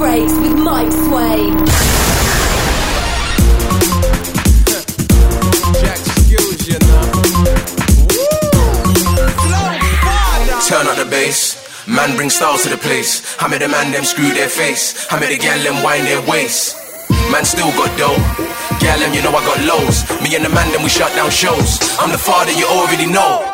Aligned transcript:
Breaks 0.00 0.32
with 0.32 0.56
Mike 0.56 0.90
Swain. 0.90 1.52
Turn 10.64 10.86
up 10.86 10.96
the 10.96 11.06
bass. 11.10 11.86
Man 11.86 12.16
bring 12.16 12.30
styles 12.30 12.62
to 12.62 12.70
the 12.70 12.78
place. 12.78 13.36
I 13.40 13.48
made 13.48 13.60
a 13.60 13.68
man 13.68 13.92
them 13.92 14.04
screw 14.04 14.32
their 14.32 14.48
face. 14.48 15.06
I 15.10 15.20
made 15.20 15.34
a 15.34 15.36
gal 15.36 15.62
them 15.62 15.84
wind 15.84 16.06
their 16.06 16.26
waist. 16.26 16.78
Man 17.30 17.44
still 17.44 17.68
got 17.72 17.92
dough. 17.98 18.16
Gal 18.80 18.98
them, 19.00 19.12
you 19.12 19.20
know 19.22 19.36
I 19.36 19.44
got 19.44 19.60
lows. 19.68 20.08
Me 20.22 20.34
and 20.34 20.42
the 20.42 20.48
man 20.48 20.72
them 20.72 20.82
we 20.82 20.88
shut 20.88 21.14
down 21.14 21.30
shows. 21.30 21.78
I'm 22.00 22.10
the 22.10 22.16
father 22.16 22.52
you 22.52 22.64
already 22.64 23.04
know. 23.04 23.52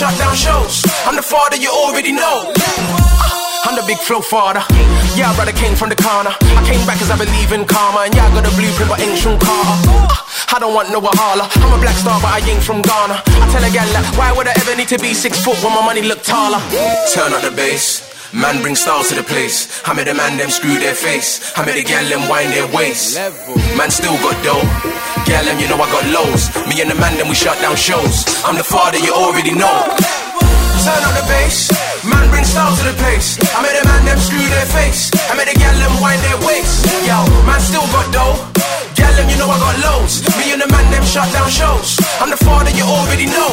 Shut 0.00 0.16
down 0.16 0.34
shows. 0.34 0.80
I'm 1.04 1.14
the 1.14 1.20
father 1.20 1.56
you 1.60 1.68
already 1.68 2.10
know. 2.10 2.48
I'm 3.68 3.76
the 3.76 3.84
big 3.86 3.98
flow 3.98 4.22
father. 4.22 4.64
Yeah, 5.12 5.28
I 5.28 5.36
brother 5.36 5.52
came 5.52 5.76
from 5.76 5.90
the 5.90 5.94
corner. 5.94 6.32
I 6.40 6.64
came 6.64 6.80
back 6.88 6.96
cause 6.96 7.10
I 7.10 7.18
believe 7.20 7.52
in 7.52 7.68
karma. 7.68 8.08
And 8.08 8.14
yeah, 8.16 8.24
I 8.24 8.32
got 8.32 8.48
a 8.48 8.56
blueprint, 8.56 8.88
but 8.88 8.98
ain't 8.98 9.18
Shawn 9.18 9.38
Carter. 9.38 9.76
I 10.56 10.58
don't 10.58 10.72
want 10.72 10.88
no 10.88 11.02
Wahala. 11.02 11.52
I'm 11.52 11.76
a 11.76 11.80
black 11.84 11.96
star, 12.00 12.16
but 12.16 12.32
I 12.32 12.40
ain't 12.48 12.64
from 12.64 12.80
Ghana. 12.80 13.20
I 13.28 13.44
tell 13.52 13.60
a 13.60 13.68
gal 13.68 13.84
that, 13.92 14.16
why 14.16 14.32
would 14.32 14.48
I 14.48 14.56
ever 14.64 14.74
need 14.74 14.88
to 14.88 14.98
be 14.98 15.12
six 15.12 15.36
foot 15.44 15.62
when 15.62 15.74
my 15.74 15.84
money 15.84 16.00
look 16.00 16.22
taller? 16.22 16.64
Turn 17.12 17.34
up 17.36 17.42
the 17.44 17.52
bass. 17.52 18.09
Man 18.32 18.62
bring 18.62 18.76
styles 18.76 19.08
to 19.08 19.16
the 19.16 19.24
place. 19.26 19.82
I 19.84 19.92
made 19.92 20.06
a 20.06 20.14
man 20.14 20.38
them 20.38 20.50
screw 20.50 20.78
their 20.78 20.94
face. 20.94 21.52
I 21.58 21.66
made 21.66 21.74
a 21.74 21.82
gal 21.82 22.06
them 22.06 22.30
wind 22.30 22.52
their 22.54 22.66
waist. 22.70 23.18
Man 23.74 23.90
still 23.90 24.14
got 24.22 24.38
dough. 24.46 24.62
Gal 25.26 25.42
them, 25.44 25.58
you 25.58 25.66
know 25.66 25.74
I 25.74 25.90
got 25.90 26.06
lows. 26.14 26.46
Me 26.70 26.78
and 26.78 26.90
the 26.90 26.94
man 26.94 27.18
them 27.18 27.26
we 27.26 27.34
shut 27.34 27.58
down 27.58 27.74
shows. 27.74 28.22
I'm 28.46 28.54
the 28.54 28.62
father 28.62 28.98
you 28.98 29.10
already 29.10 29.50
know. 29.50 29.82
Turn 30.78 31.02
up 31.02 31.14
the 31.18 31.26
bass. 31.26 31.74
Man 32.06 32.30
bring 32.30 32.44
style 32.44 32.70
to 32.70 32.84
the 32.86 32.94
place. 33.02 33.34
I 33.50 33.66
made 33.66 33.74
a 33.74 33.84
man 33.84 34.06
them 34.06 34.18
screw 34.22 34.46
their 34.46 34.66
face. 34.78 35.10
I 35.26 35.34
made 35.34 35.50
a 35.50 35.56
gal 35.58 35.74
them 35.74 35.98
wind 35.98 36.22
their 36.22 36.38
waist. 36.46 36.86
Yo, 37.02 37.18
man 37.42 37.58
still 37.58 37.86
got 37.90 38.14
dough. 38.14 38.49
Them, 39.20 39.28
you 39.28 39.36
know 39.36 39.52
I 39.52 39.58
got 39.60 39.76
loads. 39.84 40.24
Me 40.40 40.48
and 40.56 40.62
the 40.62 40.68
man 40.72 40.90
them 40.90 41.04
shut 41.04 41.28
down 41.30 41.50
shows. 41.50 42.00
I'm 42.24 42.30
the 42.30 42.40
father 42.40 42.70
you 42.70 42.84
already 42.84 43.26
know. 43.26 43.52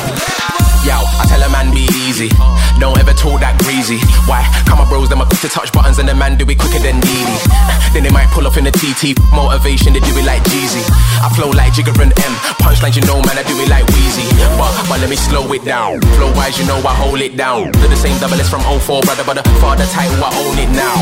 Yo, 0.87 0.95
I 0.95 1.27
tell 1.27 1.43
a 1.43 1.51
man 1.51 1.75
be 1.75 1.83
easy. 2.07 2.31
Don't 2.79 2.95
ever 2.95 3.11
talk 3.11 3.43
that 3.43 3.59
greasy. 3.59 3.99
Why? 4.31 4.47
Come 4.63 4.79
on, 4.79 4.87
bros, 4.87 5.11
them 5.11 5.19
are 5.19 5.27
quick 5.27 5.43
to 5.43 5.51
touch 5.51 5.75
buttons 5.75 5.99
and 5.99 6.07
the 6.07 6.15
man 6.15 6.39
do 6.39 6.47
it 6.47 6.55
quicker 6.55 6.79
than 6.79 7.03
Didi. 7.03 7.37
Then 7.95 8.03
they 8.03 8.11
might 8.11 8.27
pull 8.35 8.45
off 8.45 8.55
in 8.55 8.63
the 8.67 8.71
TT. 8.71 9.17
Motivation, 9.35 9.91
they 9.91 10.03
do 10.03 10.11
it 10.15 10.23
like 10.27 10.43
Jeezy. 10.47 10.83
I 11.23 11.27
flow 11.35 11.49
like 11.51 11.73
Jigga 11.73 11.91
and 11.99 12.13
M. 12.13 12.33
Punchlines, 12.61 12.95
you 12.95 13.03
know, 13.07 13.19
man, 13.23 13.39
I 13.39 13.43
do 13.47 13.55
it 13.59 13.67
like 13.71 13.87
Weezy. 13.95 14.27
But, 14.59 14.71
but 14.87 14.99
let 14.99 15.09
me 15.09 15.15
slow 15.15 15.47
it 15.51 15.63
down. 15.65 15.99
Flow 16.19 16.31
wise, 16.35 16.59
you 16.59 16.67
know, 16.67 16.77
I 16.83 16.93
hold 16.93 17.19
it 17.19 17.35
down. 17.35 17.71
Do 17.71 17.87
the 17.87 17.95
same 17.95 18.19
double 18.19 18.37
S 18.37 18.51
from 18.51 18.61
04, 18.61 19.01
brother, 19.01 19.23
but 19.25 19.39
the 19.39 19.43
father 19.63 19.87
title, 19.87 20.19
I 20.19 20.29
own 20.35 20.55
it 20.59 20.71
now. 20.75 20.99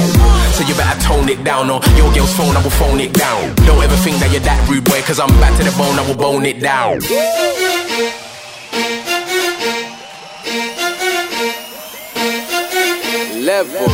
So 0.56 0.64
you 0.64 0.74
better 0.78 0.96
tone 1.02 1.28
it 1.28 1.44
down, 1.44 1.70
or 1.70 1.82
your 1.98 2.14
girl's 2.14 2.32
phone, 2.38 2.56
I 2.56 2.62
will 2.64 2.74
phone 2.74 3.02
it 3.02 3.12
down. 3.14 3.54
Don't 3.68 3.82
ever 3.84 3.98
think 4.00 4.22
that 4.22 4.32
you're 4.32 4.46
rude 4.70 4.84
boy, 4.84 5.02
cause 5.02 5.20
I'm 5.20 5.30
back 5.40 5.58
to 5.58 5.64
the 5.64 5.76
bone, 5.78 5.98
I 5.98 6.08
will 6.08 6.16
bone 6.16 6.46
it 6.46 6.60
down. 6.60 7.00
Level. 13.46 13.88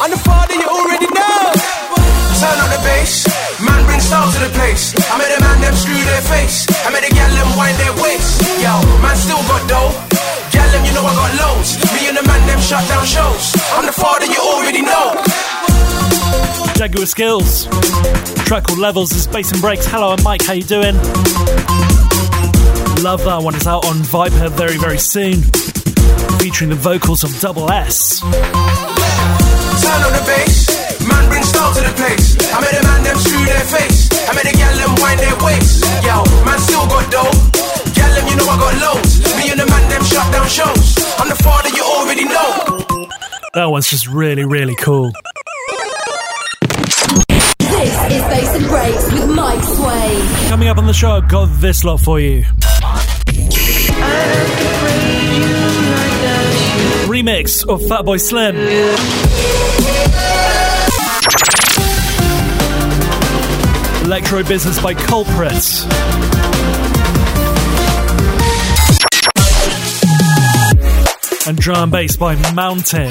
I'm 0.00 0.10
the 0.10 0.16
father 0.24 0.54
you 0.54 0.64
already 0.64 1.10
know. 1.12 1.52
Turn 2.40 2.56
up 2.56 2.70
the 2.72 2.80
bass. 2.86 3.28
Man 3.60 3.84
bring 3.84 4.00
style 4.00 4.30
to 4.32 4.40
the 4.40 4.52
place. 4.56 4.94
I 5.10 5.18
made 5.18 5.34
a 5.36 5.40
man 5.42 5.60
them 5.60 5.74
screw 5.74 5.98
their 6.08 6.22
face. 6.22 6.64
I 6.86 6.90
made 6.94 7.04
a 7.04 7.12
gal 7.12 7.28
them 7.34 7.52
wind 7.58 7.76
their 7.76 7.92
waist. 8.00 8.40
Yo, 8.62 8.80
man 9.02 9.16
still 9.16 9.42
got 9.44 9.66
dough. 9.68 9.92
Gal 10.54 10.68
them, 10.72 10.84
you 10.86 10.92
know 10.94 11.04
I 11.04 11.12
got 11.12 11.32
loads. 11.36 11.76
Me 11.92 12.08
and 12.08 12.16
the 12.16 12.24
man 12.24 12.40
them 12.46 12.60
shut 12.60 12.86
down 12.88 13.04
shows. 13.04 13.52
I'm 13.76 13.84
the 13.84 13.92
father 13.92 14.24
you 14.24 14.40
already 14.40 14.80
know. 14.80 15.20
Jaguar 16.76 17.06
Skills. 17.06 17.66
Track 18.46 18.64
called 18.64 18.78
Levels 18.78 19.12
is 19.12 19.26
Bass 19.26 19.52
and 19.52 19.60
Breaks. 19.60 19.86
Hello, 19.86 20.10
I'm 20.10 20.22
Mike. 20.22 20.42
How 20.42 20.54
you 20.54 20.62
doing? 20.62 20.96
Love 23.02 23.24
that 23.24 23.40
one. 23.42 23.54
It's 23.54 23.66
out 23.66 23.84
on 23.86 23.96
Viper 24.04 24.48
very, 24.48 24.76
very 24.76 24.98
soon. 24.98 25.42
Featuring 26.40 26.70
the 26.70 26.76
vocals 26.80 27.24
of 27.24 27.32
Double 27.40 27.70
S. 27.70 28.20
Turn 28.20 28.30
on 30.04 30.12
the 30.12 30.24
bass. 30.26 30.68
Man 31.08 31.28
bring 31.28 31.42
style 31.42 31.72
to 31.74 31.80
the 31.80 31.94
place. 31.96 32.36
I 32.52 32.60
made 32.60 32.76
a 32.76 32.82
man 32.84 33.04
them 33.04 33.16
screw 33.16 33.44
their 33.44 33.64
face. 33.68 34.08
I 34.28 34.32
made 34.36 34.48
a 34.48 34.56
gal 34.56 34.74
them 34.76 34.92
wind 35.00 35.20
their 35.20 35.36
waist. 35.44 35.84
Yo, 36.04 36.24
man 36.44 36.58
still 36.60 36.84
got 36.88 37.08
dough. 37.12 37.32
Gal 37.96 38.10
them, 38.12 38.28
you 38.28 38.36
know 38.36 38.48
I 38.48 38.56
got 38.56 38.74
loads. 38.80 39.20
Me 39.36 39.48
and 39.48 39.60
the 39.60 39.66
man 39.68 39.84
them 39.88 40.04
shut 40.04 40.28
down 40.32 40.48
shows. 40.48 40.96
I'm 41.16 41.28
the 41.28 41.40
father 41.40 41.70
you 41.70 41.84
already 41.84 42.24
know. 42.24 43.08
That 43.54 43.66
one's 43.66 43.88
just 43.88 44.06
really, 44.06 44.44
really 44.44 44.76
cool. 44.76 45.12
Is 48.10 48.22
Bass 48.22 48.56
and 48.56 48.66
Breaks 48.66 49.12
with 49.12 49.36
Mike 49.36 49.62
Swain. 49.62 50.48
Coming 50.48 50.68
up 50.68 50.78
on 50.78 50.86
the 50.86 50.92
show, 50.92 51.12
I've 51.12 51.28
got 51.28 51.46
this 51.60 51.84
lot 51.84 52.00
for 52.00 52.18
you. 52.18 52.42
Remix 57.06 57.66
of 57.68 57.80
Fatboy 57.82 58.20
Slim. 58.20 58.56
Electro 64.04 64.42
Business 64.42 64.82
by 64.82 64.94
Culprits. 64.94 65.84
And 71.46 71.56
drum 71.56 71.90
bass 71.90 72.16
by 72.16 72.34
Mountain. 72.54 73.10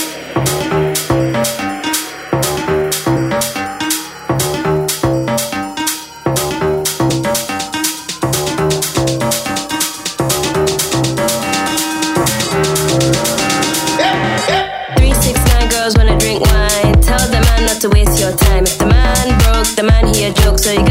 So 20.61 20.73
you 20.73 20.90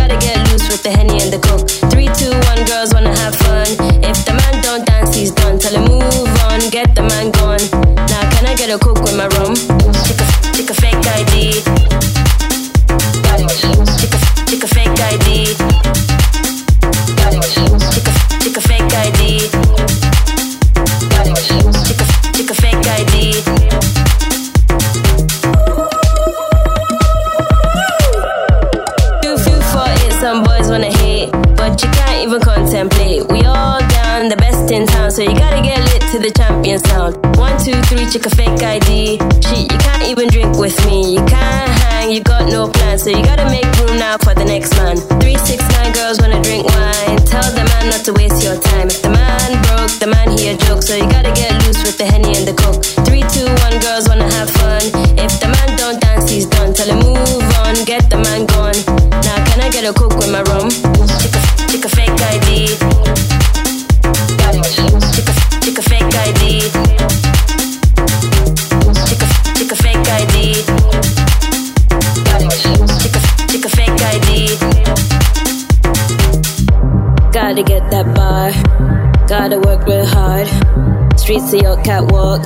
Streets 81.30 81.52
of 81.52 81.62
your 81.62 81.76
catwalk. 81.84 82.42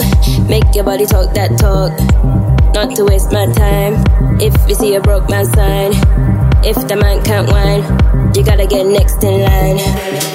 Make 0.47 0.75
your 0.75 0.85
body 0.85 1.07
talk 1.07 1.33
that 1.33 1.57
talk. 1.57 1.91
Not 2.75 2.95
to 2.97 3.05
waste 3.07 3.33
my 3.33 3.47
time. 3.47 3.95
If 4.39 4.53
you 4.69 4.75
see 4.75 4.95
a 4.95 5.01
broke 5.01 5.31
man 5.31 5.47
sign. 5.47 5.93
If 6.63 6.77
the 6.87 6.95
man 6.95 7.25
can't 7.25 7.49
whine, 7.49 7.81
you 8.35 8.45
gotta 8.45 8.67
get 8.67 8.85
next 8.85 9.25
in 9.25 9.41
line. 9.41 10.34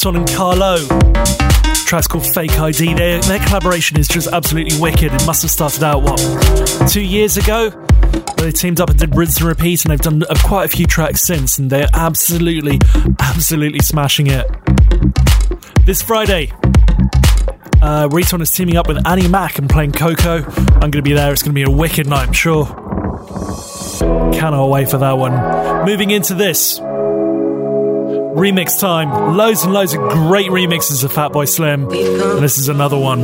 Riton 0.00 0.16
and 0.16 0.28
Kah-Lo. 0.30 0.76
Track's 1.84 2.06
called 2.06 2.24
Fake 2.32 2.58
ID. 2.58 2.94
Their, 2.94 3.20
their 3.20 3.38
collaboration 3.40 3.98
is 3.98 4.08
just 4.08 4.28
absolutely 4.28 4.80
wicked. 4.80 5.12
It 5.12 5.26
must 5.26 5.42
have 5.42 5.50
started 5.50 5.84
out, 5.84 6.02
what, 6.02 6.18
two 6.88 7.02
years 7.02 7.36
ago? 7.36 7.68
They 8.38 8.50
teamed 8.50 8.80
up 8.80 8.88
and 8.88 8.98
did 8.98 9.14
Rinse 9.14 9.36
and 9.40 9.46
Repeat, 9.48 9.84
and 9.84 9.92
they've 9.92 10.00
done 10.00 10.22
uh, 10.22 10.34
quite 10.42 10.64
a 10.64 10.74
few 10.74 10.86
tracks 10.86 11.26
since, 11.26 11.58
and 11.58 11.68
they're 11.68 11.90
absolutely, 11.92 12.78
absolutely 13.18 13.80
smashing 13.80 14.28
it. 14.28 14.46
This 15.84 16.00
Friday, 16.00 16.50
uh, 17.82 18.08
Riton 18.10 18.40
is 18.40 18.50
teaming 18.52 18.78
up 18.78 18.88
with 18.88 19.06
Annie 19.06 19.28
Mac 19.28 19.58
and 19.58 19.68
playing 19.68 19.92
KOKO. 19.92 20.48
I'm 20.76 20.90
going 20.90 20.92
to 20.92 21.02
be 21.02 21.12
there. 21.12 21.30
It's 21.30 21.42
going 21.42 21.54
to 21.54 21.54
be 21.54 21.64
a 21.64 21.70
wicked 21.70 22.06
night, 22.06 22.28
I'm 22.28 22.32
sure. 22.32 22.64
Cannot 24.32 24.66
wait 24.68 24.90
for 24.90 24.96
that 24.96 25.18
one. 25.18 25.84
Moving 25.84 26.10
into 26.10 26.32
this 26.32 26.80
remix 28.40 28.80
time. 28.80 29.36
Loads 29.36 29.64
and 29.64 29.72
loads 29.74 29.92
of 29.92 30.00
great 30.08 30.50
remixes 30.50 31.04
of 31.04 31.12
Fatboy 31.12 31.46
Slim. 31.46 31.82
And 31.82 32.42
this 32.42 32.56
is 32.58 32.68
another 32.68 32.98
one. 32.98 33.20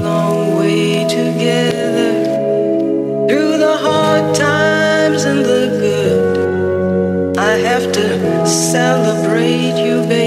Through 3.29 3.57
the 3.59 3.77
hard 3.81 4.35
times 4.35 5.25
and 5.25 5.45
the 5.45 5.69
good, 5.81 7.39
I 7.39 7.53
have 7.71 7.91
to 7.93 8.47
celebrate 8.47 9.83
you, 9.83 10.03
baby. 10.07 10.26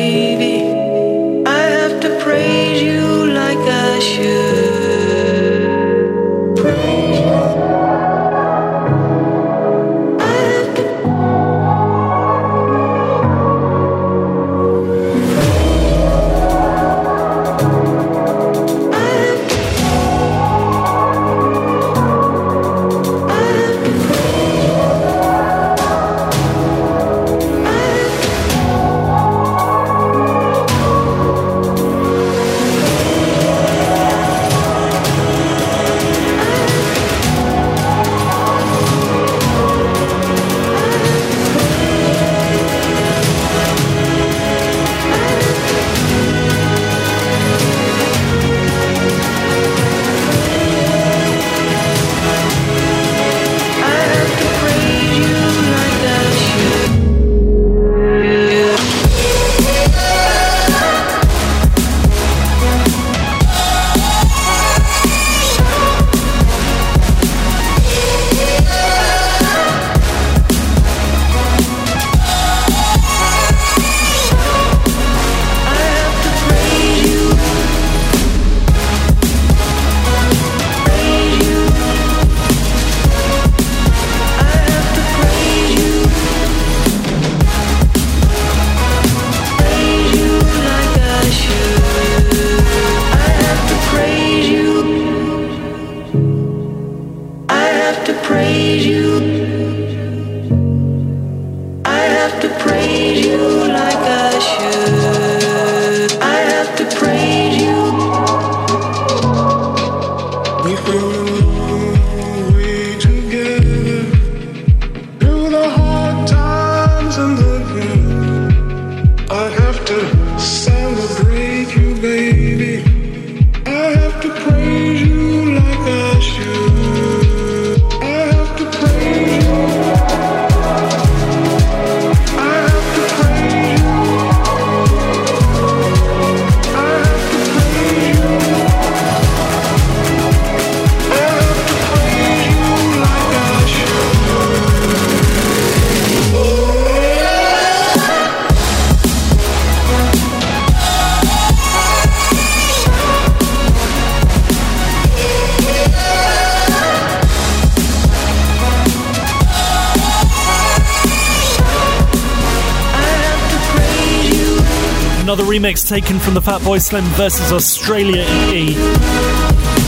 Taken 165.90 166.20
from 166.20 166.36
the 166.36 166.40
Fatboy 166.40 166.80
Slim 166.80 167.04
versus 167.16 167.52
Australia 167.52 168.24
EP. 168.24 168.76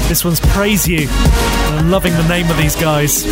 This 0.07 0.25
one's 0.25 0.39
Praise 0.39 0.87
You. 0.87 1.07
I'm 1.07 1.91
loving 1.91 2.13
the 2.13 2.27
name 2.27 2.49
of 2.49 2.57
these 2.57 2.75
guys. 2.75 3.23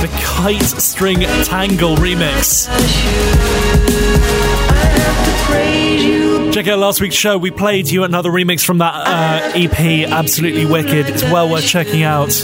The 0.00 0.08
Kite 0.20 0.60
String 0.60 1.20
Tangle 1.44 1.94
remix. 1.94 2.66
Check 6.52 6.66
out 6.66 6.80
last 6.80 7.00
week's 7.00 7.14
show. 7.14 7.38
We 7.38 7.52
played 7.52 7.88
you 7.88 8.02
another 8.02 8.32
remix 8.32 8.64
from 8.64 8.78
that 8.78 8.94
uh, 8.94 9.52
EP. 9.54 10.10
Absolutely 10.10 10.66
wicked. 10.66 11.08
It's 11.08 11.22
well 11.22 11.48
worth 11.48 11.64
checking 11.64 12.02
out. 12.02 12.34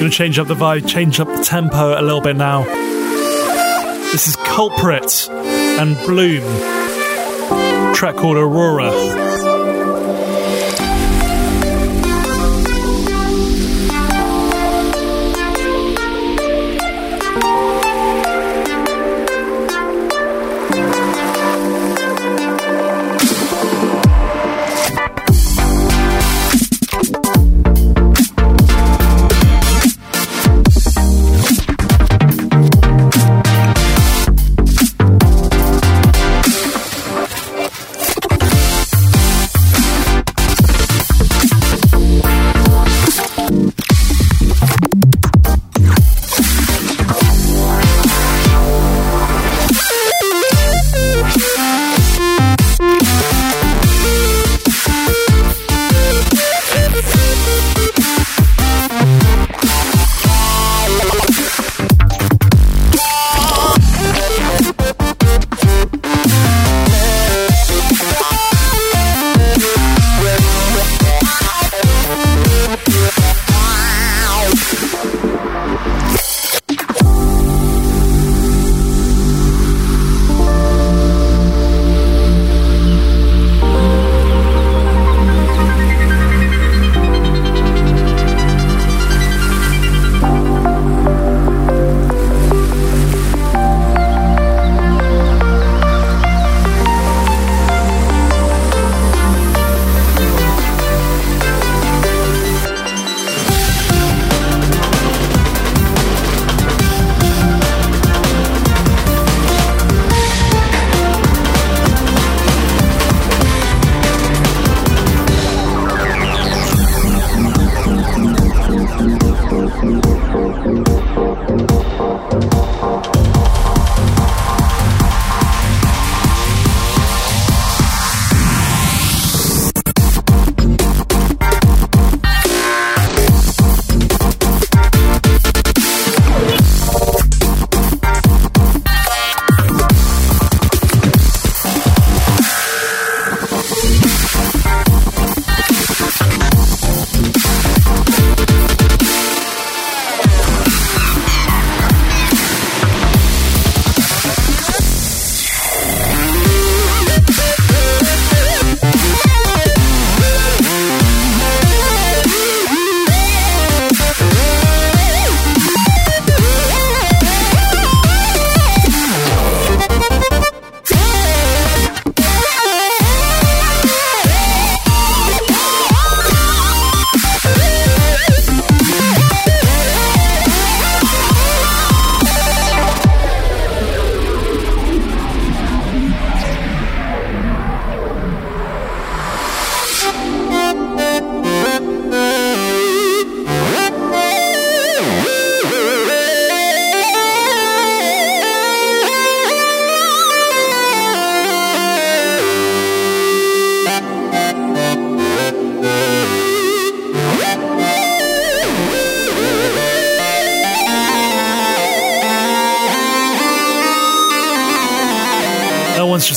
Gonna 0.00 0.10
change 0.10 0.38
up 0.38 0.48
the 0.48 0.54
vibe, 0.54 0.88
change 0.88 1.20
up 1.20 1.28
tempo 1.42 1.98
a 1.98 2.02
little 2.02 2.20
bit 2.20 2.36
now. 2.36 2.64
This 4.12 4.28
is 4.28 4.36
Culprit 4.36 5.28
and 5.30 5.96
Bloom. 6.06 6.42
Track 7.94 8.16
called 8.16 8.36
Aurora. 8.36 9.29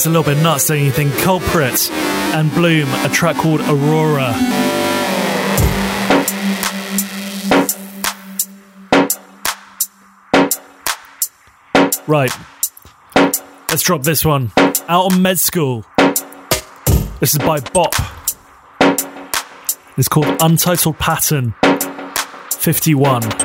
A 0.05 0.10
little 0.10 0.24
bit 0.24 0.41
nuts, 0.41 0.67
don't 0.67 0.79
you 0.79 0.91
think? 0.91 1.13
Culprit 1.19 1.89
and 1.91 2.51
Bloom, 2.53 2.89
a 3.05 3.10
track 3.10 3.36
called 3.36 3.62
Aurora. 3.62 4.33
Right. 12.07 12.31
Let's 13.69 13.83
drop 13.83 14.03
this 14.03 14.25
one. 14.25 14.51
Out 14.88 15.13
on 15.13 15.22
Med 15.22 15.39
School. 15.39 15.86
This 17.19 17.33
is 17.33 17.38
by 17.39 17.60
Bop. 17.60 17.93
It's 19.98 20.07
called 20.10 20.27
Untitled 20.41 20.98
Pattern 20.98 21.53
51. 22.51 23.42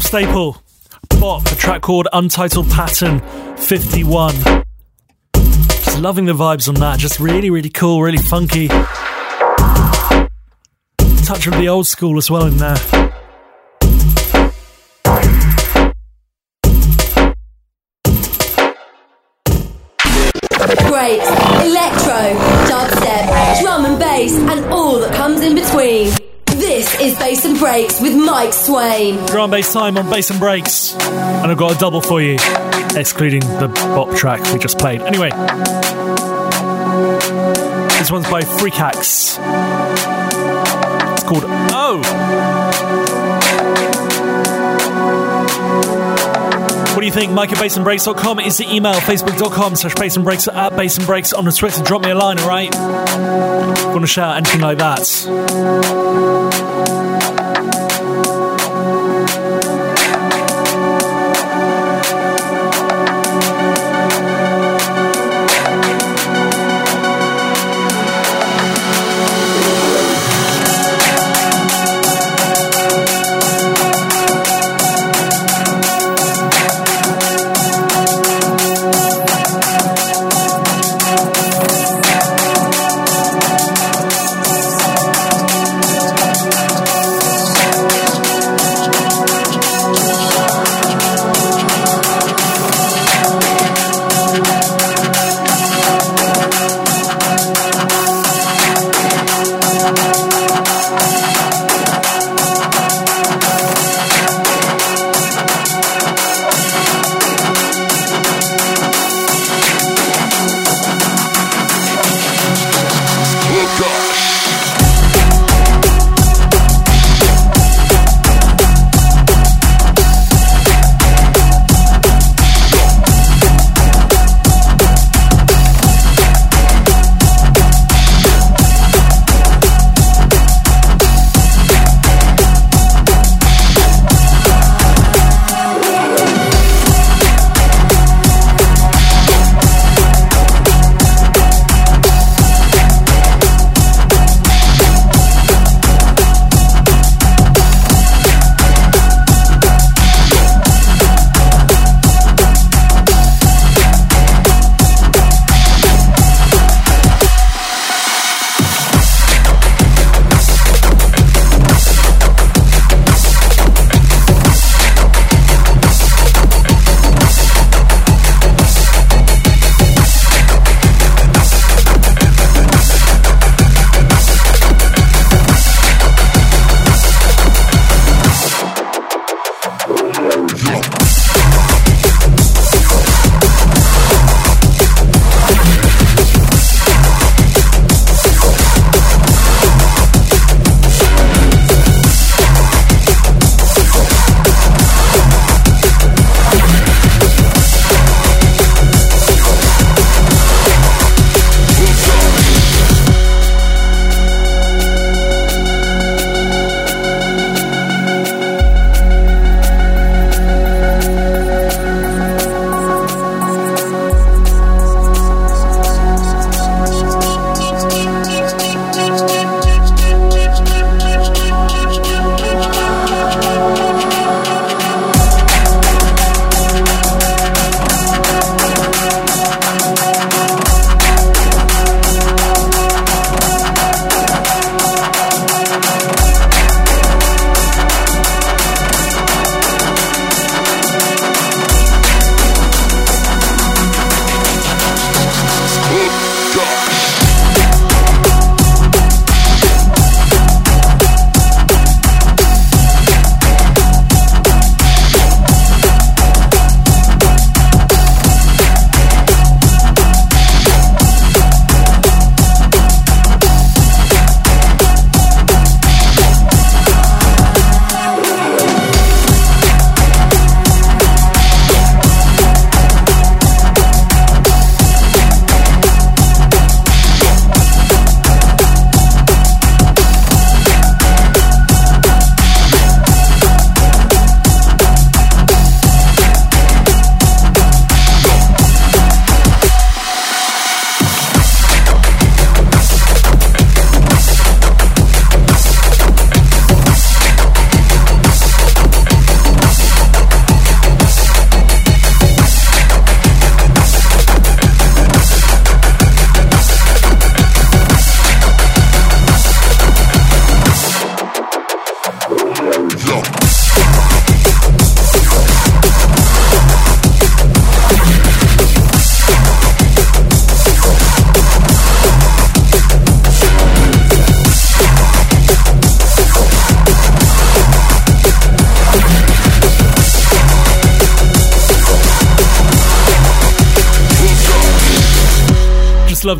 Staple, 0.00 0.62
Bop, 1.20 1.46
a 1.46 1.54
track 1.54 1.82
called 1.82 2.08
Untitled 2.12 2.68
Pattern 2.70 3.20
51. 3.56 4.34
Just 5.34 6.00
loving 6.00 6.24
the 6.26 6.32
vibes 6.32 6.68
on 6.68 6.74
that. 6.76 6.98
Just 6.98 7.20
really, 7.20 7.50
really 7.50 7.70
cool, 7.70 8.02
really 8.02 8.18
funky. 8.18 8.68
Touch 11.24 11.46
of 11.46 11.54
the 11.54 11.68
old 11.68 11.86
school 11.86 12.18
as 12.18 12.30
well 12.30 12.46
in 12.46 12.56
there. 12.56 12.76
Breaks, 20.88 21.28
electro, 21.64 22.20
dubstep, 22.68 23.62
drum 23.62 23.84
and 23.86 23.98
bass, 23.98 24.32
and 24.34 24.64
all 24.66 24.98
that 25.00 25.14
comes 25.14 25.40
in 25.42 25.54
between. 25.54 26.12
This 26.56 26.98
is 27.00 27.14
Bass 27.18 27.44
and 27.44 27.58
Breaks 27.58 28.00
with 28.00 28.16
Mike 28.16 28.54
Swain. 28.54 29.16
Drum 29.26 29.50
bass 29.50 29.74
time 29.74 29.98
on 29.98 30.08
Bass 30.08 30.30
and 30.30 30.40
Breaks. 30.40 30.94
And 30.94 31.50
I've 31.50 31.58
got 31.58 31.76
a 31.76 31.78
double 31.78 32.00
for 32.00 32.22
you, 32.22 32.36
excluding 32.96 33.40
the 33.40 33.68
bop 33.94 34.16
track 34.16 34.40
we 34.54 34.58
just 34.58 34.78
played. 34.78 35.02
Anyway, 35.02 35.28
this 37.98 38.10
one's 38.10 38.28
by 38.30 38.40
Freakax. 38.40 39.38
It's 41.12 41.24
called 41.24 41.44
Oh! 41.46 42.65
What 46.96 47.02
do 47.02 47.06
you 47.08 47.12
think? 47.12 47.30
Mike 47.30 47.52
at 47.52 47.58
bassandbreaks.com 47.58 48.40
is 48.40 48.56
the 48.56 48.74
email. 48.74 48.94
Facebook.com 48.94 49.76
slash 49.76 49.92
bassandbreaks 49.96 50.50
at 50.50 50.72
bassandbreaks 50.72 51.36
on 51.36 51.44
the 51.44 51.52
Twitter. 51.52 51.84
Drop 51.84 52.00
me 52.00 52.08
a 52.10 52.14
line, 52.14 52.38
alright? 52.38 52.74
Want 52.74 54.00
to 54.00 54.06
shout 54.06 54.38
anything 54.38 54.62
like 54.62 54.78
that? 54.78 55.02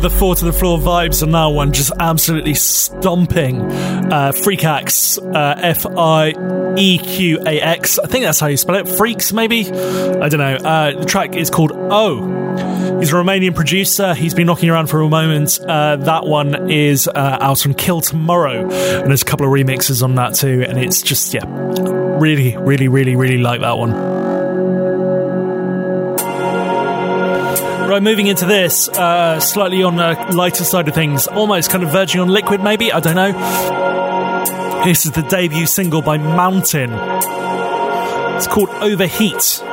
The 0.07 0.15
four 0.17 0.35
to 0.35 0.45
the 0.45 0.53
floor 0.53 0.77
vibes 0.77 1.21
on 1.21 1.31
that 1.31 1.45
one, 1.47 1.73
just 1.73 1.91
absolutely 1.99 2.53
stomping. 2.53 3.61
Uh, 3.61 4.31
Freakax, 4.33 5.17
uh, 5.35 5.55
F 5.59 5.85
I 5.85 6.33
E 6.77 6.97
Q 6.97 7.39
A 7.45 7.59
X. 7.59 7.99
I 7.99 8.07
think 8.07 8.23
that's 8.23 8.39
how 8.39 8.47
you 8.47 8.57
spell 8.57 8.75
it. 8.75 8.87
Freaks, 8.87 9.33
maybe? 9.33 9.69
I 9.69 10.29
don't 10.29 10.37
know. 10.39 10.55
Uh, 10.55 10.99
the 10.99 11.05
track 11.05 11.35
is 11.35 11.49
called 11.49 11.71
O. 11.73 12.37
He's 12.99 13.11
a 13.11 13.15
Romanian 13.15 13.53
producer. 13.53 14.13
He's 14.13 14.33
been 14.33 14.47
knocking 14.47 14.69
around 14.69 14.87
for 14.87 15.01
a 15.01 15.09
moment. 15.09 15.59
Uh, 15.59 15.97
that 15.97 16.25
one 16.25 16.71
is 16.71 17.07
uh, 17.07 17.37
out 17.41 17.65
on 17.65 17.73
Kill 17.73 18.01
Tomorrow, 18.01 18.61
and 18.61 19.09
there's 19.09 19.23
a 19.23 19.25
couple 19.25 19.45
of 19.45 19.51
remixes 19.51 20.01
on 20.01 20.15
that 20.15 20.35
too. 20.35 20.63
And 20.67 20.79
it's 20.79 21.01
just, 21.01 21.33
yeah, 21.33 21.43
really, 21.47 22.55
really, 22.57 22.87
really, 22.87 23.15
really 23.15 23.37
like 23.37 23.61
that 23.61 23.77
one. 23.77 24.26
Right, 27.97 28.03
moving 28.03 28.27
into 28.27 28.45
this, 28.45 28.89
uh, 28.89 29.39
slightly 29.39 29.81
on 29.81 29.95
the 29.95 30.13
lighter 30.31 30.63
side 30.63 30.87
of 30.87 30.93
things, 30.93 31.25
almost 31.25 31.71
kind 31.71 31.83
of 31.83 31.91
verging 31.91 32.21
on 32.21 32.27
liquid, 32.27 32.61
maybe. 32.61 32.91
I 32.91 32.99
don't 32.99 33.15
know. 33.15 33.31
This 34.85 35.07
is 35.07 35.13
the 35.13 35.23
debut 35.23 35.65
single 35.65 36.03
by 36.03 36.19
Mountain. 36.19 36.91
It's 38.35 38.45
called 38.45 38.69
Overheat. 38.69 39.63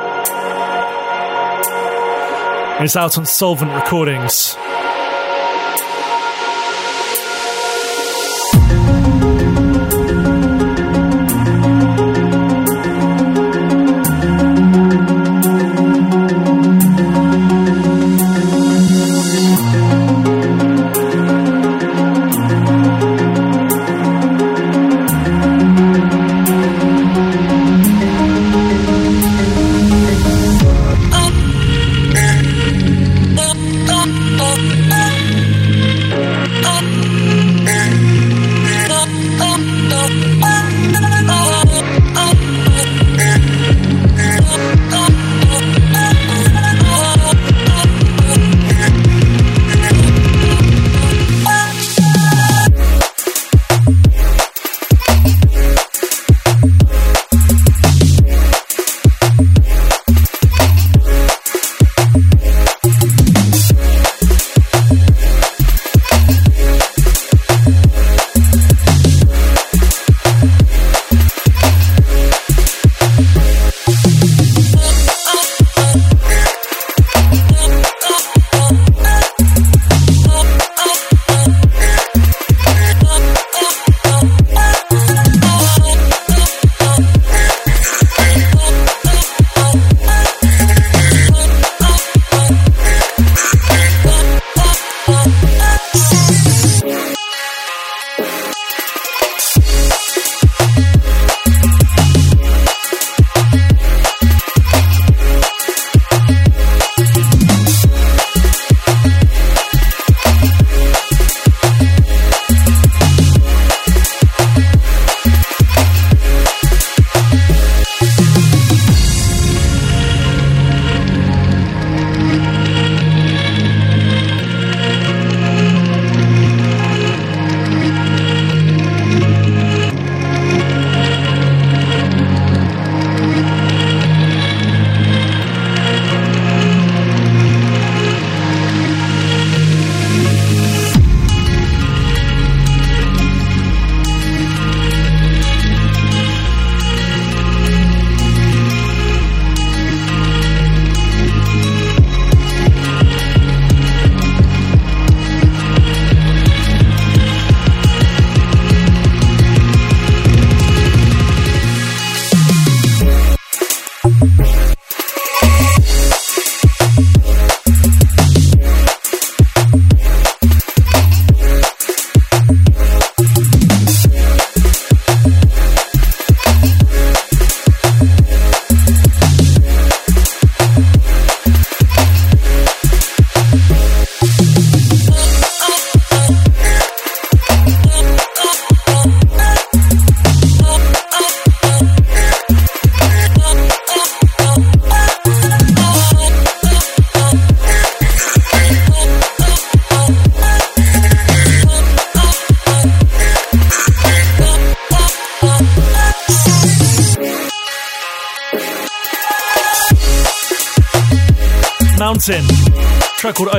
It's 2.81 2.95
out 2.95 3.15
on 3.19 3.27
Solvent 3.27 3.71
Recordings. 3.73 4.55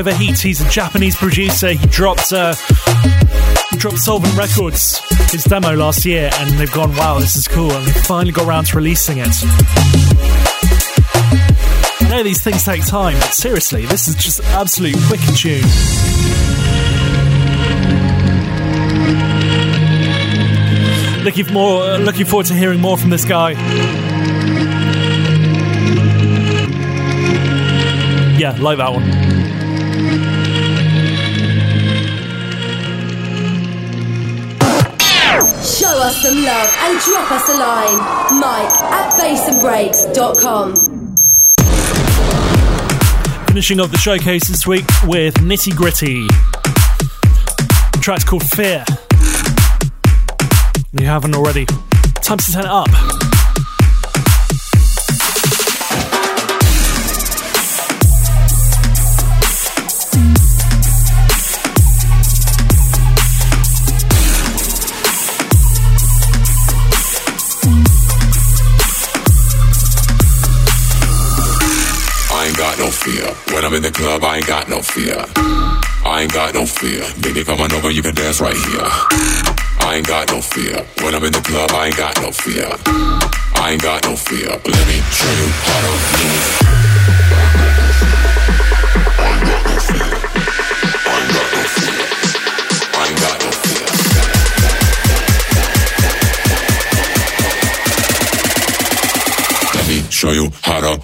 Overheat. 0.06 0.38
He's 0.38 0.60
a 0.60 0.70
Japanese 0.70 1.16
producer. 1.16 1.72
He 1.72 1.84
dropped 1.88 2.32
uh, 2.32 2.54
dropped 3.72 3.98
Solvent 3.98 4.36
Records, 4.36 5.00
his 5.32 5.42
demo 5.42 5.74
last 5.74 6.04
year, 6.04 6.30
and 6.34 6.50
they've 6.50 6.70
gone, 6.70 6.94
wow, 6.94 7.18
this 7.18 7.34
is 7.34 7.48
cool, 7.48 7.72
and 7.72 7.84
they 7.84 7.90
finally 8.02 8.30
got 8.30 8.46
around 8.46 8.66
to 8.66 8.76
releasing 8.76 9.18
it. 9.18 9.26
I 12.02 12.08
know 12.08 12.22
these 12.22 12.40
things 12.40 12.62
take 12.62 12.86
time, 12.86 13.14
but 13.14 13.34
seriously, 13.34 13.84
this 13.86 14.06
is 14.06 14.14
just 14.14 14.40
absolute 14.44 14.94
wicked 15.10 15.36
tune. 15.36 15.64
Looking 21.24 21.52
more, 21.52 21.82
uh, 21.82 21.98
looking 21.98 22.26
forward 22.26 22.46
to 22.46 22.54
hearing 22.54 22.80
more 22.80 22.96
from 22.96 23.10
this 23.10 23.24
guy. 23.24 23.50
Yeah, 28.38 28.56
like 28.60 28.78
that 28.78 28.92
one. 28.92 29.25
Some 36.26 36.42
love 36.42 36.76
and 36.80 36.98
drop 37.00 37.30
us 37.30 37.48
a 37.48 37.56
line. 37.56 37.98
Mike 38.40 38.72
at 38.90 39.12
bassandbreaks.com. 39.12 40.74
finishing 43.46 43.80
off 43.80 43.90
the 43.90 43.96
showcase 43.96 44.48
this 44.48 44.66
week 44.66 44.84
with 45.04 45.34
Nitty 45.34 45.74
Gritty. 45.76 46.26
The 47.92 47.98
track's 48.02 48.24
called 48.24 48.42
Fear. 48.42 48.84
You 50.92 51.06
haven't 51.06 51.34
already, 51.34 51.64
time 52.22 52.38
to 52.38 52.52
turn 52.52 52.64
it 52.64 52.70
up. 52.70 53.15
I'm 73.66 73.74
in 73.74 73.82
the 73.82 73.90
club, 73.90 74.22
I 74.22 74.36
ain't 74.36 74.46
got 74.46 74.68
no 74.68 74.80
fear. 74.80 75.18
I 76.06 76.20
ain't 76.22 76.32
got 76.32 76.54
no 76.54 76.64
fear. 76.64 77.02
Baby, 77.20 77.42
come 77.42 77.60
on 77.60 77.72
over, 77.72 77.90
you 77.90 78.00
can 78.00 78.14
dance 78.14 78.40
right 78.40 78.54
here. 78.54 78.86
I 79.82 79.96
ain't 79.96 80.06
got 80.06 80.30
no 80.30 80.40
fear. 80.40 80.86
When 81.02 81.16
I'm 81.16 81.24
in 81.24 81.32
the 81.32 81.40
club, 81.40 81.72
I 81.72 81.86
ain't 81.86 81.96
got 81.96 82.14
no 82.22 82.30
fear. 82.30 82.70
I 83.58 83.72
ain't 83.72 83.82
got 83.82 84.04
no 84.04 84.14
fear. 84.14 84.50
Let 84.50 84.86
me 84.86 85.02
show 85.10 85.32
you 85.34 85.50
how 85.66 85.80
to 85.82 85.90
move. 86.14 86.62
I 89.18 89.34
ain't 89.34 89.42
got 89.50 89.66
no 89.66 89.74
fear. 89.82 90.14
I 91.02 91.18
ain't 91.18 91.34
got 91.34 91.50
no 91.50 91.62
fear. 91.74 92.06
I 92.94 93.02
ain't 93.02 93.18
got 93.18 93.42
no 93.42 93.50
fear. 93.50 93.86
Let 99.74 99.84
me 99.88 99.98
show 100.08 100.30
you 100.30 100.54
how 100.62 100.78
to 100.80 101.02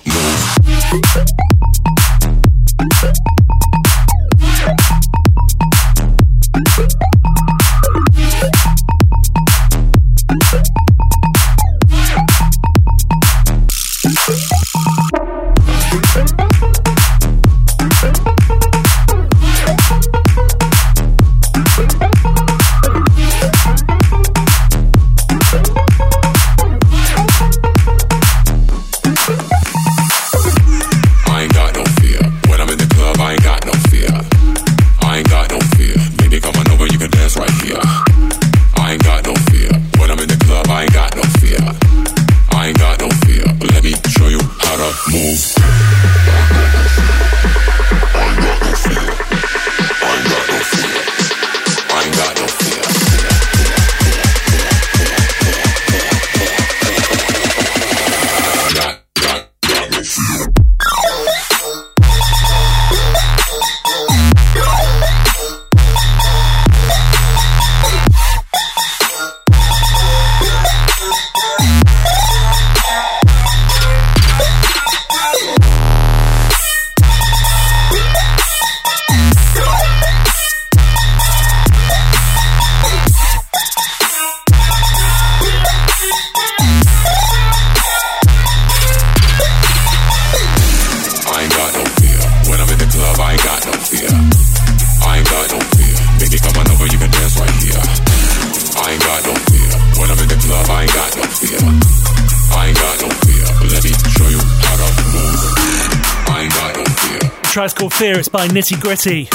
Fear. 107.62 108.18
It's 108.18 108.28
by 108.28 108.48
Nitty 108.48 108.80
Gritty. 108.80 109.28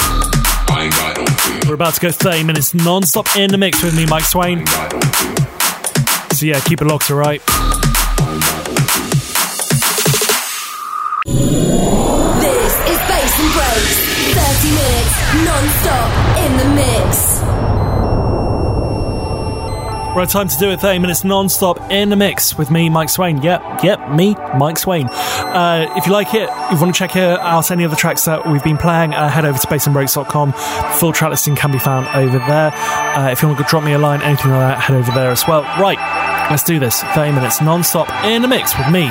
We're 1.66 1.74
about 1.74 1.94
to 1.94 2.00
go 2.00 2.10
30 2.10 2.44
minutes 2.44 2.74
non 2.74 3.02
stop 3.04 3.26
in 3.36 3.50
the 3.50 3.56
mix 3.56 3.82
with 3.82 3.96
me, 3.96 4.04
Mike 4.04 4.24
Swain. 4.24 4.66
So, 6.32 6.44
yeah, 6.44 6.60
keep 6.60 6.82
it 6.82 6.86
locked, 6.86 7.10
alright? 7.10 7.40
This 11.24 12.74
is 12.84 12.98
Bass 13.08 13.32
and 13.40 13.52
Breaks. 13.54 13.96
30 14.36 14.70
minutes 14.76 15.14
non 15.46 15.64
stop 15.80 16.10
in 16.44 16.52
the 16.58 16.68
mix. 16.74 17.38
Right, 20.16 20.28
time 20.28 20.48
to 20.48 20.58
do 20.58 20.70
it 20.70 20.80
30 20.80 20.98
minutes 20.98 21.24
non 21.24 21.48
stop 21.48 21.78
in 21.90 22.10
the 22.10 22.16
mix 22.16 22.58
with 22.58 22.70
me, 22.70 22.90
Mike 22.90 23.08
Swain. 23.08 23.40
Yep, 23.40 23.84
yep, 23.84 24.10
me, 24.10 24.34
Mike 24.58 24.76
Swain. 24.78 25.08
Uh, 25.48 25.92
if 25.96 26.06
you 26.06 26.12
like 26.12 26.34
it, 26.34 26.48
if 26.48 26.72
you 26.72 26.80
want 26.80 26.94
to 26.94 26.98
check 26.98 27.16
out 27.16 27.70
any 27.70 27.84
of 27.84 27.90
the 27.90 27.96
tracks 27.96 28.24
that 28.26 28.46
we've 28.46 28.62
been 28.62 28.76
playing, 28.78 29.14
uh, 29.14 29.28
head 29.28 29.44
over 29.44 29.58
to 29.58 29.66
bassandbreaks.com. 29.66 30.52
Full 30.98 31.12
track 31.12 31.30
listing 31.30 31.56
can 31.56 31.72
be 31.72 31.78
found 31.78 32.06
over 32.08 32.38
there. 32.38 32.72
Uh, 32.74 33.30
if 33.30 33.42
you 33.42 33.48
want 33.48 33.58
to 33.58 33.64
drop 33.64 33.82
me 33.82 33.92
a 33.92 33.98
line, 33.98 34.22
anything 34.22 34.50
like 34.50 34.60
that, 34.60 34.80
head 34.80 34.96
over 34.96 35.10
there 35.12 35.30
as 35.30 35.46
well. 35.48 35.62
Right, 35.80 35.98
let's 36.50 36.62
do 36.62 36.78
this 36.78 37.02
30 37.02 37.32
minutes 37.32 37.60
non 37.60 37.82
stop 37.82 38.08
in 38.24 38.42
the 38.42 38.48
mix 38.48 38.76
with 38.76 38.90
me, 38.90 39.10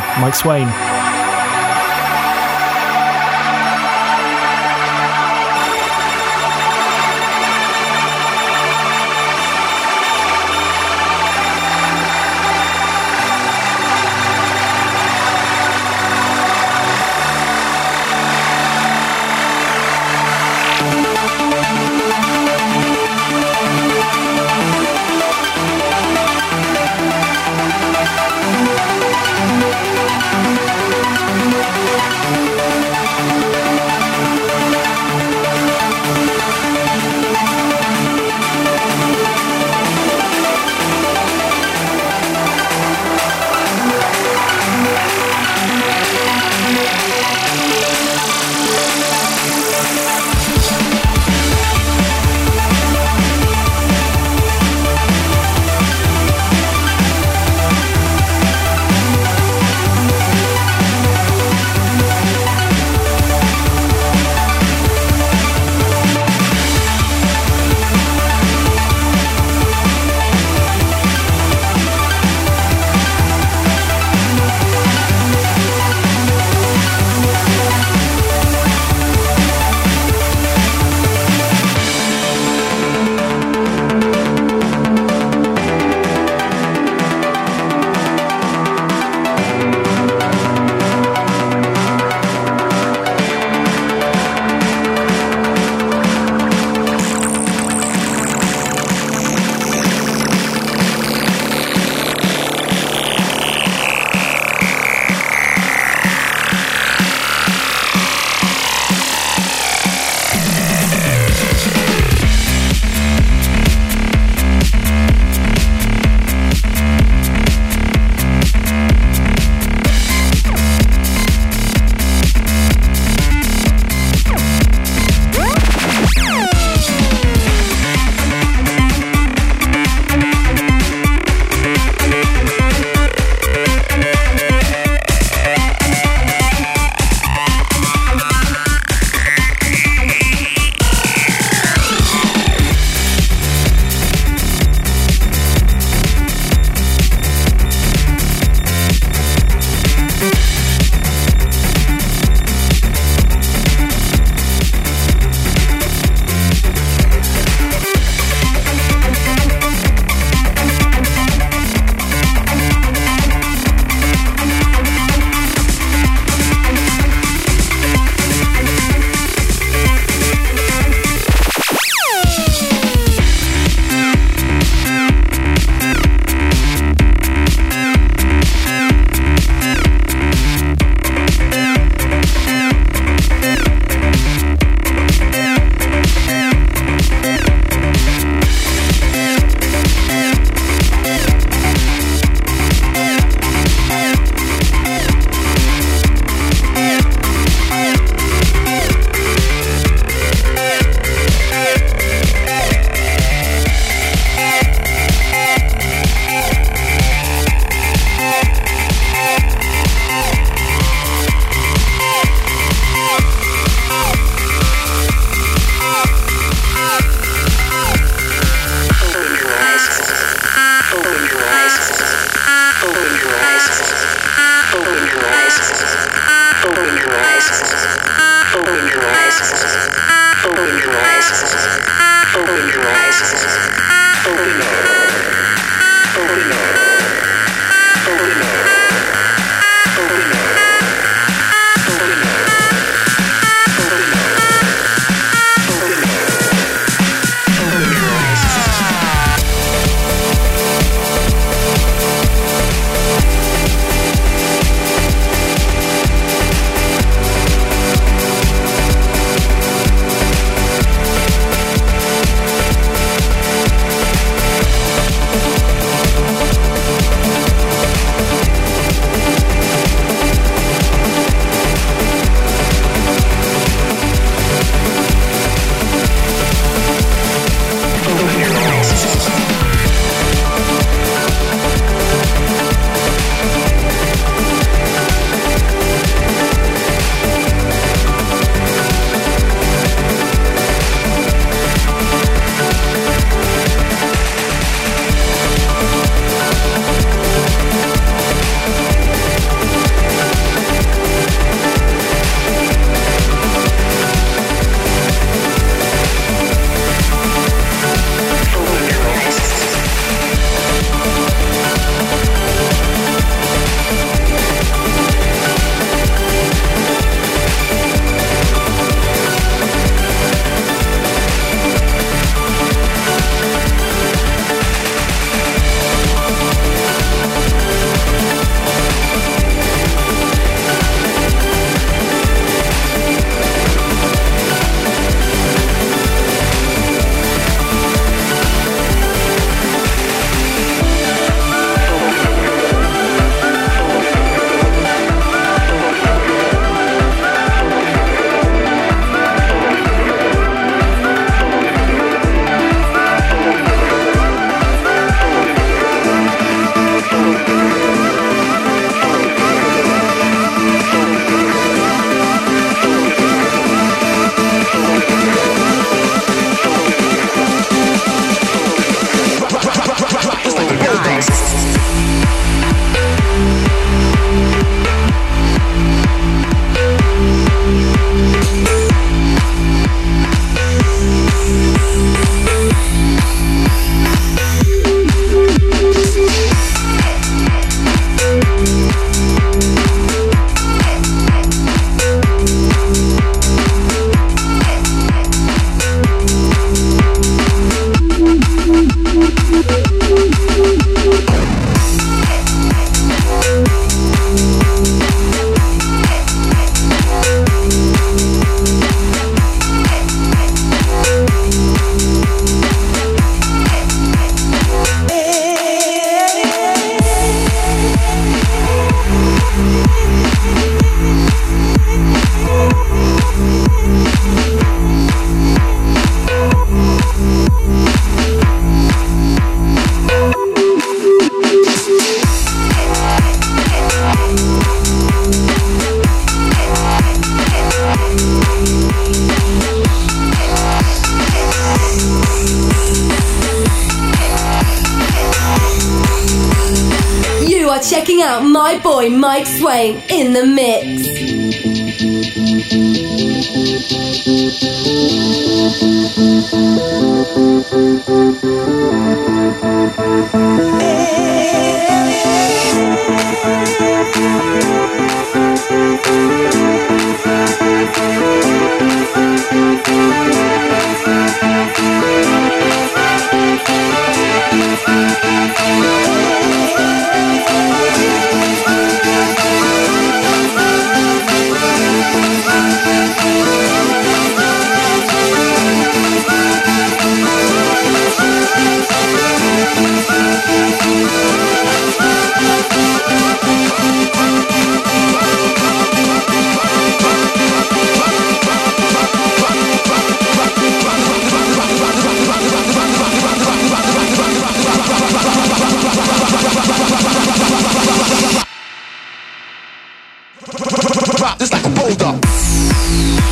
boy 449.10 449.16
Mike 449.16 449.46
Swain 449.46 450.04
in 450.10 450.34
the 450.34 450.46
mix. 450.46 451.08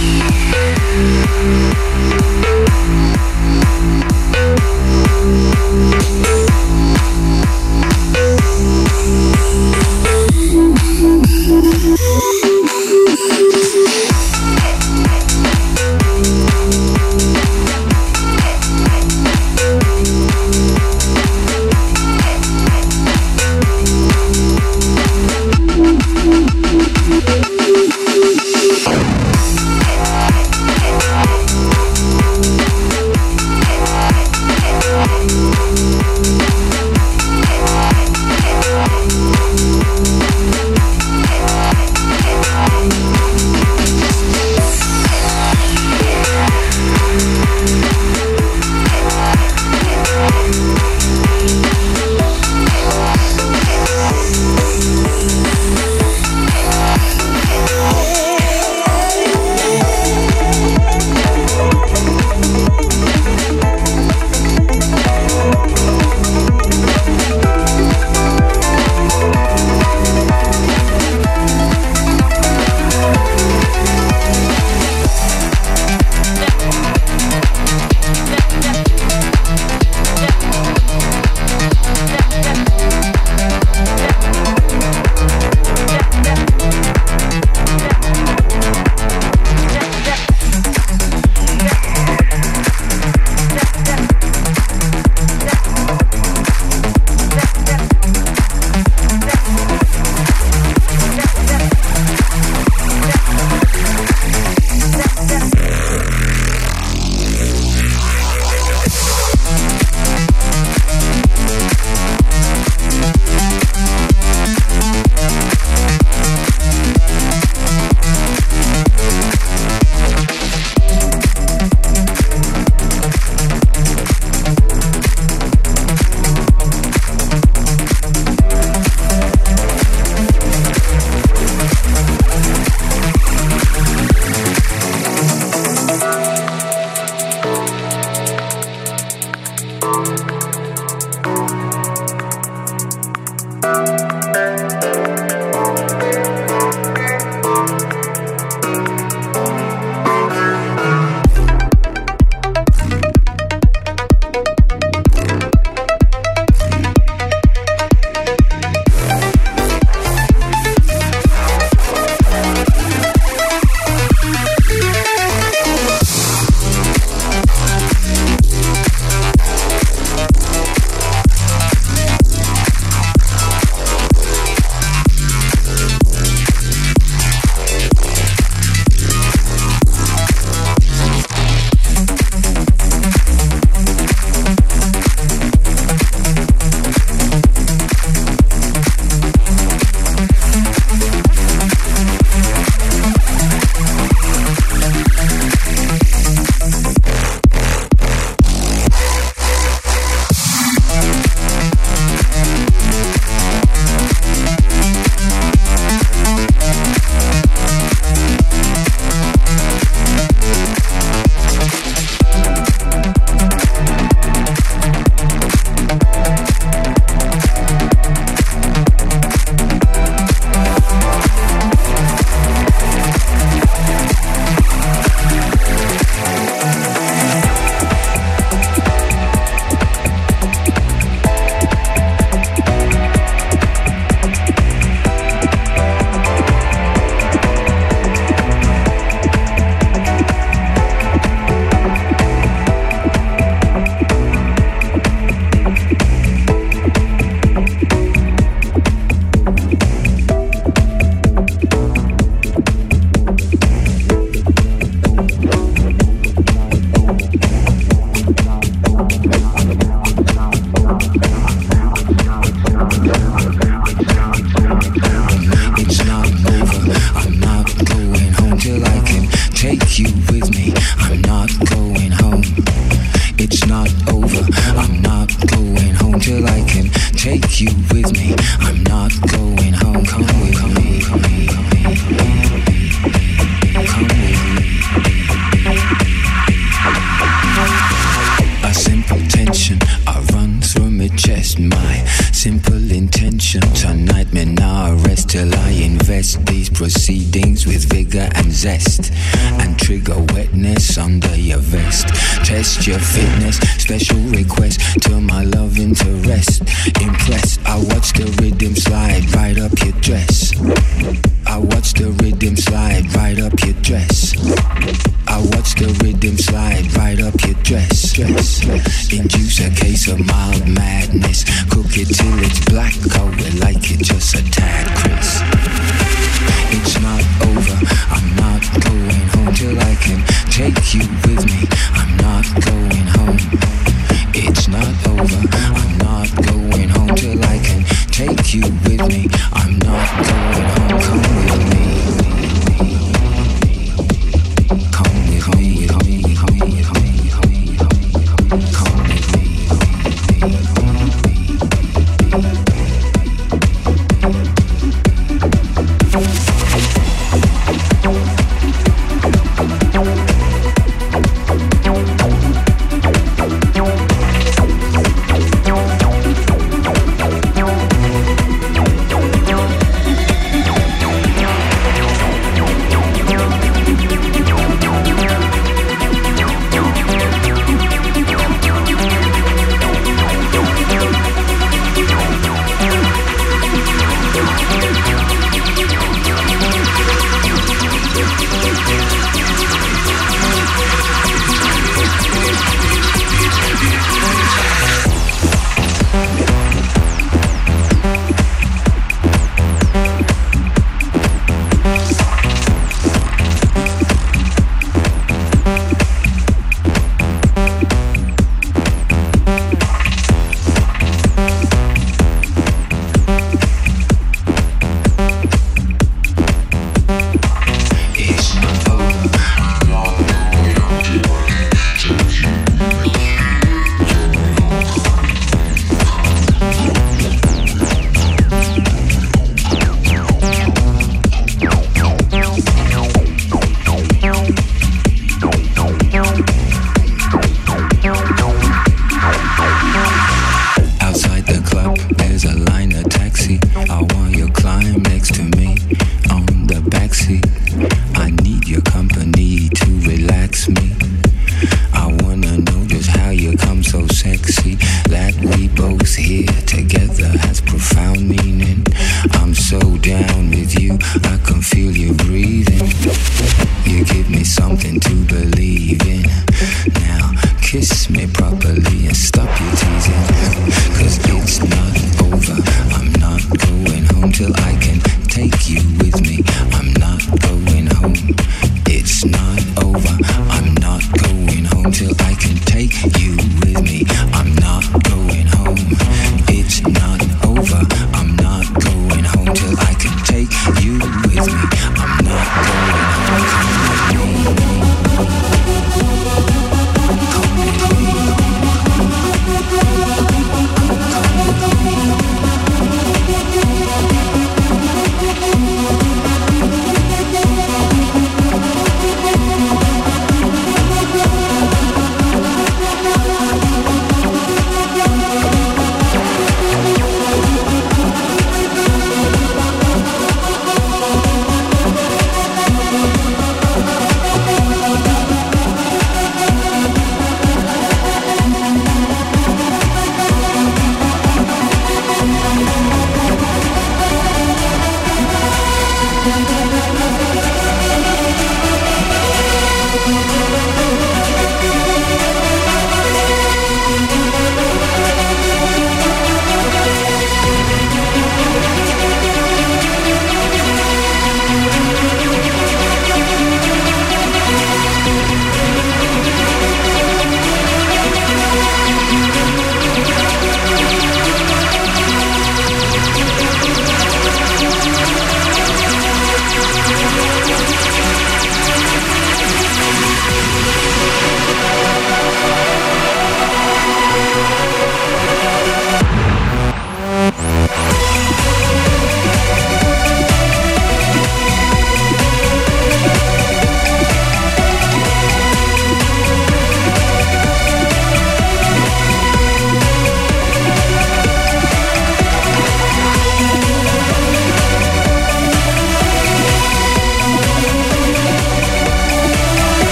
Thank 0.00 0.24
you. 3.24 3.29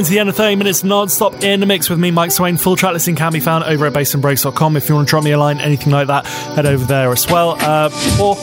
Coming 0.00 0.06
to 0.06 0.12
the 0.12 0.18
end 0.18 0.28
of 0.30 0.36
30 0.36 0.56
minutes 0.56 0.82
non-stop 0.82 1.42
in 1.42 1.60
the 1.60 1.66
mix 1.66 1.90
with 1.90 1.98
me, 1.98 2.10
Mike 2.10 2.30
Swain. 2.30 2.56
Full 2.56 2.74
track 2.74 2.94
listing 2.94 3.16
can 3.16 3.34
be 3.34 3.38
found 3.38 3.64
over 3.64 3.84
at 3.84 3.92
bassandbreaks.com. 3.92 4.78
If 4.78 4.88
you 4.88 4.94
want 4.94 5.06
to 5.06 5.10
drop 5.10 5.22
me 5.22 5.32
a 5.32 5.38
line, 5.38 5.60
anything 5.60 5.92
like 5.92 6.06
that, 6.06 6.24
head 6.26 6.64
over 6.64 6.86
there 6.86 7.12
as 7.12 7.26
well. 7.26 7.54
Uh, 7.60 7.90
or 8.18 8.34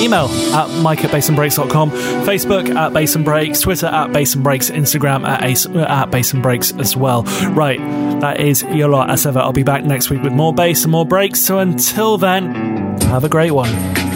email 0.00 0.24
at 0.54 0.70
mike 0.82 1.04
at 1.04 1.10
bassandbreaks.com, 1.10 1.90
Facebook 1.90 2.74
at 2.74 2.94
Bass 2.94 3.14
Breaks, 3.16 3.60
Twitter 3.60 3.88
at 3.88 4.10
Bass 4.14 4.34
Breaks, 4.34 4.70
Instagram 4.70 5.28
at, 5.28 5.44
Ace, 5.44 5.66
at 5.66 6.06
Bass 6.06 6.32
Breaks 6.32 6.72
as 6.78 6.96
well. 6.96 7.24
Right, 7.50 7.78
that 8.22 8.40
is 8.40 8.62
your 8.62 8.88
lot 8.88 9.10
as 9.10 9.26
ever. 9.26 9.40
I'll 9.40 9.52
be 9.52 9.64
back 9.64 9.84
next 9.84 10.08
week 10.08 10.22
with 10.22 10.32
more 10.32 10.54
bass 10.54 10.84
and 10.84 10.92
more 10.92 11.04
breaks. 11.04 11.42
So 11.42 11.58
until 11.58 12.16
then, 12.16 12.54
have 13.02 13.24
a 13.24 13.28
great 13.28 13.50
one. 13.50 14.11